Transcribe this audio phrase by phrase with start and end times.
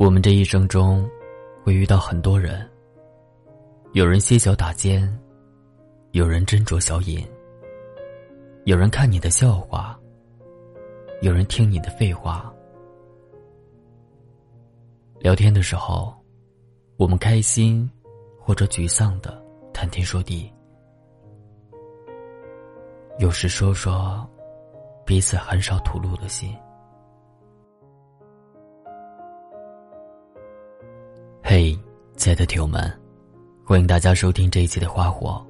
[0.00, 1.06] 我们这一生中，
[1.62, 2.66] 会遇到很多人。
[3.92, 5.06] 有人歇脚打尖，
[6.12, 7.22] 有人斟酌小饮，
[8.64, 10.00] 有人看你的笑话，
[11.20, 12.50] 有人听你的废话。
[15.18, 16.14] 聊天的时候，
[16.96, 17.86] 我们开心
[18.38, 19.38] 或者沮丧的
[19.70, 20.50] 谈天说地，
[23.18, 24.26] 有时说说
[25.04, 26.56] 彼此很少吐露的心。
[32.20, 33.00] 亲爱的听友们，
[33.64, 35.42] 欢迎大家收听这一期的《花火》，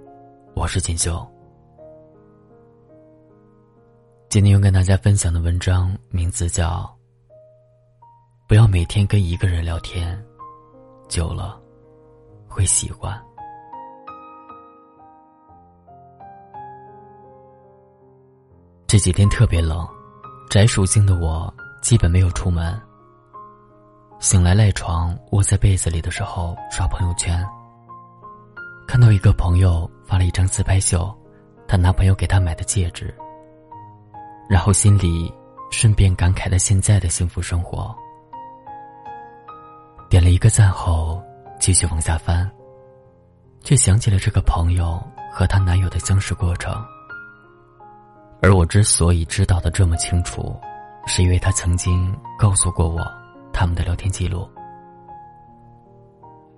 [0.54, 1.28] 我是锦绣。
[4.28, 6.82] 今天要跟大家分享的文章名字叫
[8.46, 10.16] 《不要每天跟一个人聊天，
[11.08, 11.60] 久了
[12.46, 13.12] 会喜欢》。
[18.86, 19.84] 这几天特别冷，
[20.48, 21.52] 宅属性的我
[21.82, 22.80] 基本没有出门。
[24.20, 27.42] 醒来赖床，窝在被子里的时候刷朋友圈，
[28.86, 31.10] 看到一个朋友发了一张自拍秀，
[31.66, 33.14] 她男朋友给她买的戒指。
[34.46, 35.32] 然后心里
[35.70, 37.96] 顺便感慨了现在的幸福生活。
[40.10, 41.22] 点了一个赞后，
[41.58, 42.48] 继续往下翻，
[43.62, 46.70] 却想起了这个朋友和她男友的相识过程。
[48.42, 50.54] 而我之所以知道的这么清楚，
[51.06, 53.19] 是因为他曾经告诉过我。
[53.52, 54.48] 他们的聊天记录，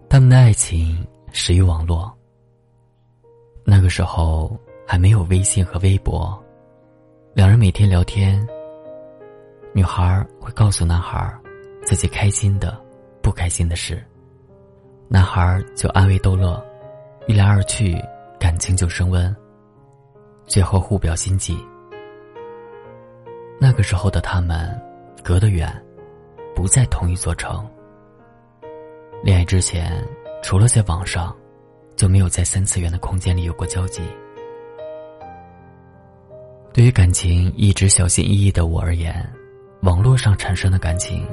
[0.08, 2.12] 他们的爱情始于网络。
[3.64, 6.36] 那个时候还没有微信和微博，
[7.34, 8.46] 两人每天聊天。
[9.72, 11.32] 女孩会告诉男孩
[11.82, 12.78] 自己开心的、
[13.22, 14.04] 不开心的事，
[15.08, 16.62] 男孩就安慰逗乐，
[17.26, 17.96] 一来二去，
[18.38, 19.34] 感情就升温，
[20.46, 21.56] 最后互表心迹。
[23.58, 24.78] 那个时候的他们，
[25.22, 25.72] 隔得远。
[26.54, 27.66] 不在同一座城。
[29.22, 29.92] 恋爱之前，
[30.42, 31.34] 除了在网上，
[31.96, 34.02] 就没有在三次元的空间里有过交集。
[36.72, 39.14] 对于感情一直小心翼翼的我而言，
[39.82, 41.26] 网络上产生的感情，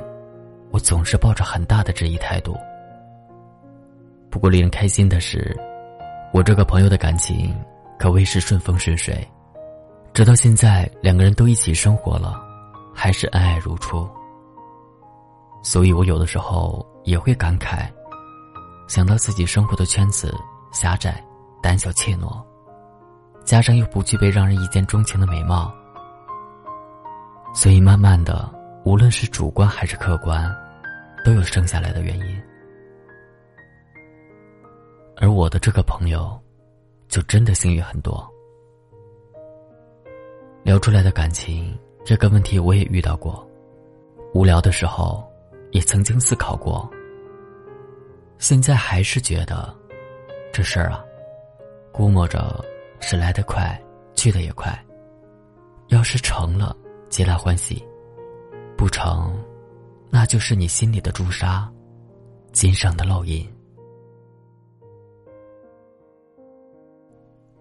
[0.70, 2.56] 我总是抱着很大的质疑态度。
[4.30, 5.58] 不过令人开心的是，
[6.34, 7.56] 我这个朋友的感情
[7.98, 9.28] 可谓是顺风顺水，
[10.14, 12.40] 直到现在两个人都一起生活了，
[12.94, 14.08] 还是恩爱如初。
[15.62, 17.90] 所以我有的时候也会感慨，
[18.88, 20.34] 想到自己生活的圈子
[20.72, 21.24] 狭窄、
[21.62, 22.42] 胆小怯懦，
[23.44, 25.72] 加上又不具备让人一见钟情的美貌，
[27.54, 28.50] 所以慢慢的，
[28.86, 30.50] 无论是主观还是客观，
[31.26, 32.42] 都有剩下来的原因。
[35.18, 36.40] 而我的这个朋友，
[37.10, 38.26] 就真的幸运很多。
[40.64, 43.46] 聊出来的感情这个问题我也遇到过，
[44.34, 45.22] 无聊的时候。
[45.72, 46.90] 也曾经思考过，
[48.38, 49.76] 现在还是觉得，
[50.52, 51.04] 这事儿啊，
[51.92, 52.64] 估摸着
[53.00, 53.80] 是来得快，
[54.16, 54.78] 去的也快。
[55.88, 56.76] 要是成了，
[57.10, 57.84] 皆大欢喜；
[58.78, 59.34] 不成，
[60.10, 61.72] 那就是你心里的朱砂，
[62.52, 63.48] 肩上的烙印。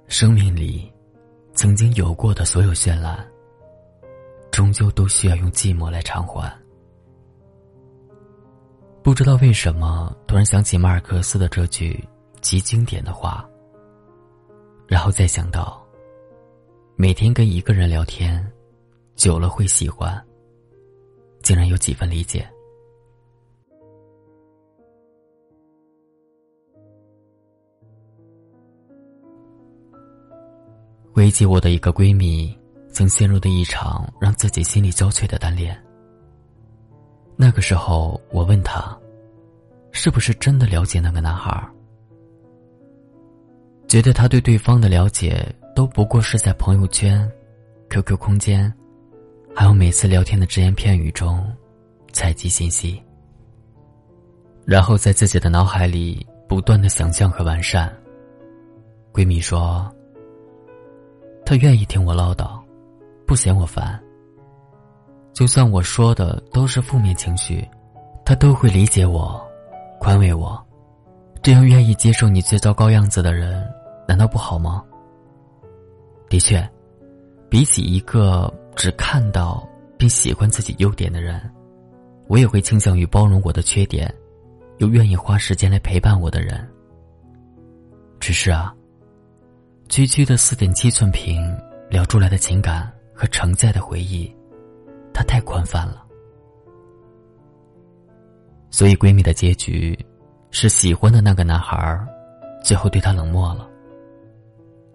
[0.08, 0.92] 生命里，
[1.52, 3.26] 曾经有过的所有绚烂，
[4.50, 6.57] 终究都需要用寂寞来偿还。
[9.08, 12.06] 不知道为什么，突然想起马尔克斯的这句
[12.42, 13.48] 极经典的话。
[14.86, 15.82] 然后再想到，
[16.94, 18.46] 每天跟一个人聊天，
[19.16, 20.22] 久了会喜欢，
[21.42, 22.46] 竟然有几分理解。
[31.14, 32.54] 回忆起我的一个闺蜜，
[32.92, 35.82] 曾陷入的一场让自己心力交瘁的单恋。
[37.40, 38.98] 那个时候，我问他，
[39.92, 41.56] 是不是真的了解那个男孩？
[43.86, 47.30] 觉得他对对方的了解都不过是在朋友圈、
[47.90, 48.74] QQ 空间，
[49.54, 51.40] 还有每次聊天的只言片语中
[52.12, 53.00] 采集信息，
[54.64, 57.96] 然后在自己的脑海里不断的想象和完善。
[59.12, 59.88] 闺蜜说，
[61.46, 62.60] 他愿意听我唠叨，
[63.28, 63.96] 不嫌我烦。
[65.38, 67.64] 就算我说的都是负面情绪，
[68.24, 69.40] 他都会理解我，
[70.00, 70.60] 宽慰我。
[71.40, 73.64] 这样愿意接受你最糟糕样子的人，
[74.08, 74.82] 难道不好吗？
[76.28, 76.68] 的确，
[77.48, 79.64] 比起一个只看到
[79.96, 81.40] 并喜欢自己优点的人，
[82.26, 84.12] 我也会倾向于包容我的缺点，
[84.78, 86.68] 又愿意花时间来陪伴我的人。
[88.18, 88.74] 只是啊，
[89.88, 91.40] 区区的四点七寸屏，
[91.88, 94.34] 聊出来的情感和承载的回忆。
[95.18, 96.06] 他太宽泛了，
[98.70, 99.98] 所以闺蜜的结局
[100.52, 101.76] 是喜欢的那个男孩
[102.62, 103.68] 最后对她冷漠了。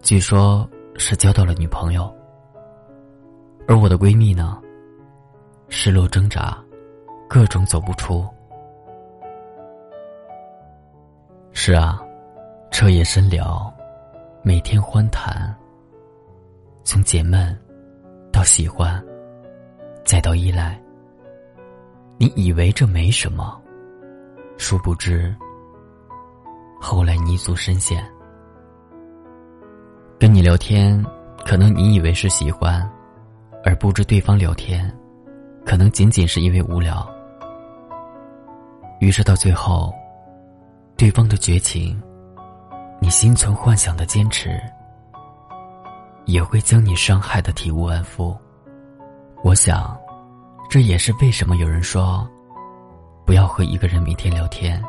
[0.00, 0.66] 据说
[0.96, 2.10] 是交到了女朋友，
[3.68, 4.58] 而我的闺蜜呢，
[5.68, 6.56] 失落挣扎，
[7.28, 8.26] 各种走不出。
[11.52, 12.02] 是啊，
[12.70, 13.70] 彻夜深聊，
[14.42, 15.54] 每天欢谈。
[16.82, 17.54] 从解闷，
[18.32, 19.04] 到喜欢，
[20.04, 20.78] 再到依赖。
[22.18, 23.60] 你以为这没什么，
[24.56, 25.34] 殊不知，
[26.80, 28.04] 后来泥足深陷。
[30.18, 31.04] 跟你聊天，
[31.44, 32.88] 可能你以为是喜欢，
[33.64, 34.90] 而不知对方聊天，
[35.66, 37.08] 可能仅仅是因为无聊。
[39.00, 39.92] 于是到最后，
[40.96, 42.00] 对方的绝情，
[43.00, 44.60] 你心存幻想的坚持。
[46.26, 48.34] 也会将你伤害的体无完肤。
[49.44, 49.94] 我想，
[50.70, 52.26] 这也是为什么有人说，
[53.26, 54.82] 不要和一个人每天聊天，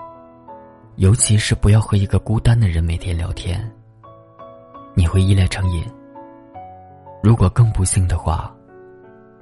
[0.96, 3.69] 尤其是不要和一个孤单的人每天聊天。
[4.94, 5.86] 你会依赖成瘾。
[7.22, 8.50] 如果更不幸的话，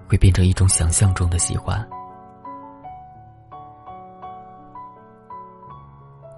[0.07, 1.87] 会变成一种想象中的喜欢。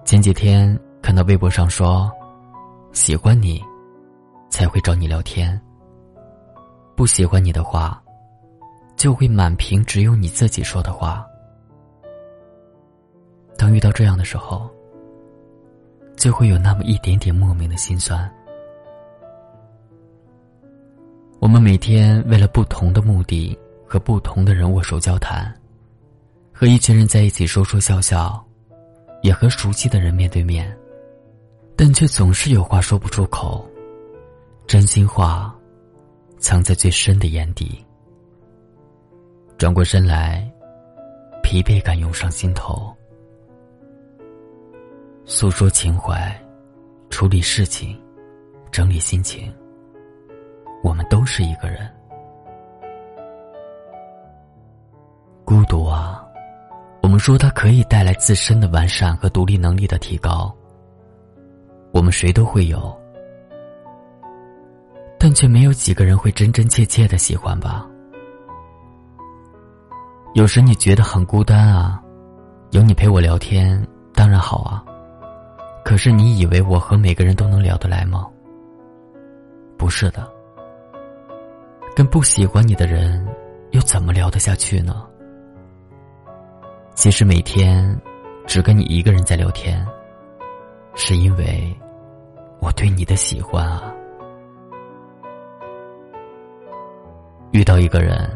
[0.04, 2.12] 前几天看到微博上说，
[2.92, 3.64] 喜欢你。
[4.48, 5.60] 才会找你聊天。
[6.94, 8.02] 不喜欢你的话，
[8.96, 11.24] 就会满屏只有你自己说的话。
[13.56, 14.68] 当遇到这样的时候，
[16.16, 18.30] 就会有那么一点点莫名的心酸。
[21.38, 23.56] 我们每天为了不同的目的
[23.86, 25.54] 和不同的人握手交谈，
[26.52, 28.44] 和一群人在一起说说笑笑，
[29.22, 30.76] 也和熟悉的人面对面，
[31.76, 33.64] 但却总是有话说不出口。
[34.66, 35.54] 真心话，
[36.38, 37.85] 藏在最深的眼底。
[39.58, 40.46] 转过身来，
[41.42, 42.94] 疲惫感涌上心头。
[45.24, 46.30] 诉说情怀，
[47.08, 47.98] 处理事情，
[48.70, 49.50] 整理心情。
[50.82, 51.90] 我们都是一个人，
[55.42, 56.22] 孤独啊！
[57.02, 60.54] 我们说它可以带来自身的完善和独立能力的提高。
[61.92, 62.94] 我们谁都会有。
[65.18, 67.88] 但却没有几个人会真真切切的喜欢吧。
[70.36, 71.98] 有时你觉得很孤单啊，
[72.72, 74.84] 有你陪我聊天当然好啊。
[75.82, 78.28] 可是你以为我和每个人都能聊得来吗？
[79.78, 80.30] 不是的。
[81.94, 83.26] 跟不喜欢你的人
[83.70, 85.06] 又怎么聊得下去呢？
[86.94, 87.98] 其实每天
[88.46, 89.82] 只跟你一个人在聊天，
[90.94, 91.74] 是因为
[92.60, 93.90] 我对你的喜欢啊。
[97.52, 98.30] 遇到一个人，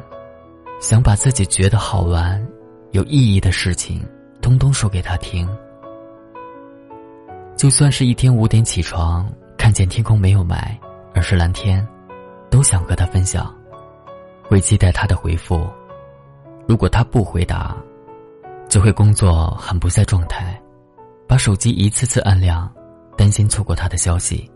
[0.80, 2.44] 想把自己觉得好玩、
[2.92, 4.02] 有意义的事情，
[4.40, 5.46] 通通说给他听。
[7.54, 10.74] 就算是一天五点起床，看见天空没有霾，
[11.14, 11.86] 而是蓝天，
[12.48, 13.54] 都想和他分享。
[14.48, 15.68] 会期待他的回复，
[16.66, 17.76] 如果他不回答，
[18.66, 20.58] 就会工作很不在状态，
[21.28, 22.72] 把手机一次次按亮，
[23.18, 24.50] 担心错过他的消息。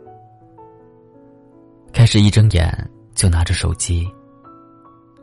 [1.92, 4.10] 开始一睁眼就拿着手机。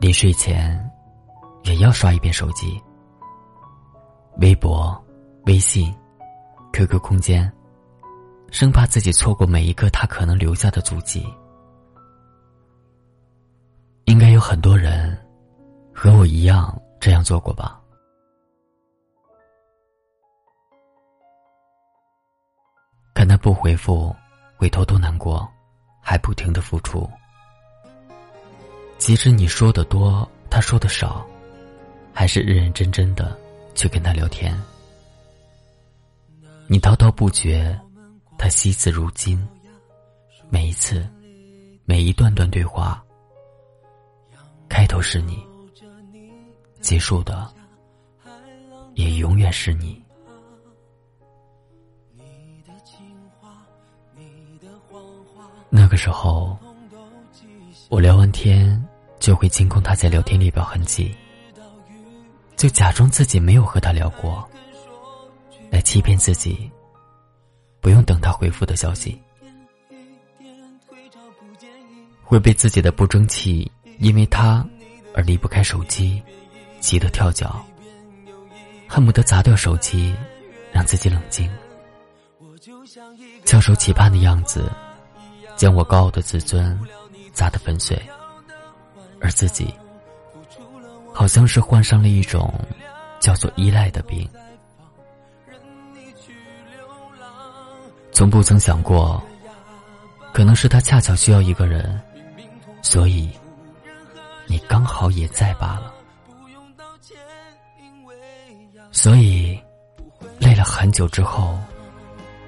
[0.00, 0.90] 临睡前，
[1.62, 2.82] 也要刷一遍手机。
[4.38, 4.98] 微博、
[5.46, 5.94] 微信、
[6.72, 7.52] QQ 空间，
[8.50, 11.26] 生怕自己错过每一个他可能留下的足迹。
[14.04, 15.16] 应该有很多人
[15.94, 17.78] 和我一样这样做过吧？
[23.14, 24.14] 看他不回复，
[24.56, 25.48] 会偷偷难过，
[26.00, 27.08] 还不停的付出。
[28.98, 31.24] 即使你说的多，他说的少，
[32.12, 33.36] 还是认认真真的
[33.74, 34.56] 去跟他聊天。
[36.68, 37.78] 你滔滔不绝，
[38.38, 39.40] 他惜字如金。
[40.48, 41.08] 每一次，
[41.84, 43.02] 每一段段对话，
[44.68, 45.42] 开头是你，
[46.80, 47.50] 结束的
[48.94, 50.02] 也永远是你。
[55.70, 56.56] 那个时候，
[57.88, 58.82] 我聊完天。
[59.22, 61.14] 就会清空他在聊天列表痕迹，
[62.62, 64.48] 就假装自己没有和他聊过，
[65.68, 66.70] 来欺骗自己，
[67.80, 69.20] 不用等他回复的消息。
[72.22, 74.64] 会被自己的不争气因为他
[75.12, 76.22] 而离不开手机，
[76.78, 77.66] 急得跳脚，
[78.86, 80.14] 恨不得砸掉手机，
[80.70, 81.50] 让自己冷静。
[83.44, 84.70] 翘首企盼的样子，
[85.56, 86.78] 将我高傲的自尊
[87.32, 88.00] 砸得粉碎。
[89.20, 89.74] 而自己，
[91.12, 92.52] 好像是患上了一种
[93.20, 94.28] 叫做依赖的病。
[98.12, 99.20] 从不曾想过
[100.32, 102.00] 可能是他恰巧需要一个人
[102.82, 103.30] 所以
[104.46, 105.92] 你刚好也在罢了。
[108.90, 109.58] 所以
[110.38, 111.58] 累了很久之后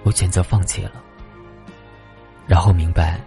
[0.02, 0.92] 我选择放弃了。
[2.46, 3.20] 然后明白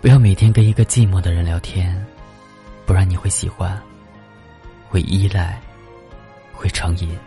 [0.00, 2.04] 不要每天跟一个寂寞的人聊天
[2.84, 3.80] 不然你会喜欢
[4.92, 5.58] 会依赖，
[6.52, 7.18] 会成瘾，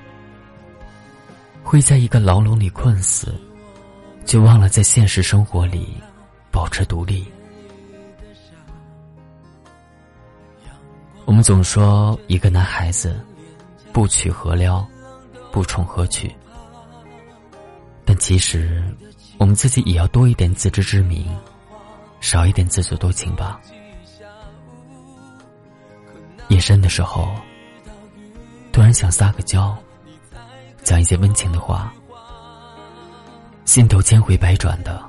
[1.63, 3.33] 会在一个牢笼里困死，
[4.23, 5.99] 就忘了在现实生活里
[6.51, 7.25] 保持独立。
[11.25, 13.19] 我们总说一个男孩子。
[13.91, 14.85] 不娶何撩，
[15.53, 16.29] 不宠何娶？
[18.03, 18.83] 但其实，
[19.37, 21.25] 我们自己也要多一点自知之明，
[22.19, 23.61] 少一点自作多情吧。
[26.49, 27.33] 夜深的时候，
[28.75, 29.73] 突然想撒个娇，
[30.83, 31.93] 讲一些温情的话，
[33.63, 35.01] 心头千回百转的，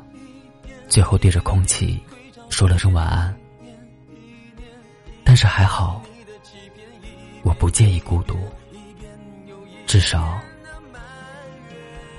[0.89, 2.01] 最后对着空气
[2.49, 3.37] 说了声晚安。
[5.25, 6.01] 但是还好，
[7.43, 8.39] 我不介意孤独。
[9.85, 10.39] 至少，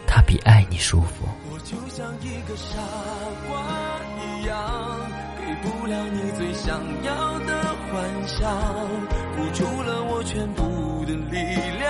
[0.06, 1.30] 他比爱你舒服。
[1.50, 2.75] 我就像一个傻
[3.48, 3.58] 瓜
[4.20, 8.51] 一样，给不了你最想要的幻想，
[9.36, 11.38] 付出了我全部的力
[11.79, 11.87] 量，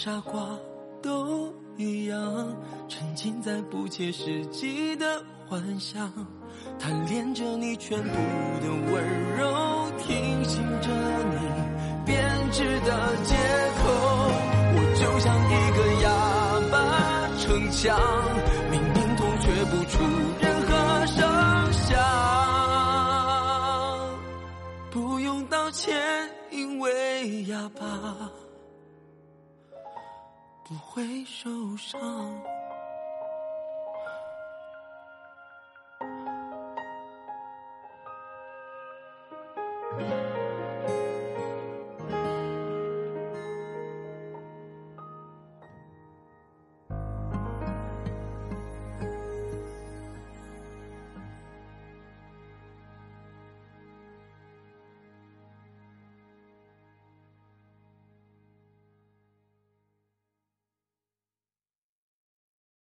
[0.00, 0.56] 傻瓜
[1.02, 6.08] 都一样，沉浸在不切实际的幻想。
[6.78, 11.34] 贪恋着你全部的温柔，听信着你
[12.06, 13.34] 编织的借
[13.74, 13.90] 口。
[14.70, 16.06] 我就像一个哑
[16.70, 16.78] 巴
[17.40, 17.98] 逞强，
[18.70, 19.98] 明明痛却不出
[20.40, 20.70] 任何
[21.06, 21.18] 声
[21.72, 21.98] 响。
[24.92, 28.30] 不用道歉，因为哑巴
[30.98, 31.98] 会受伤。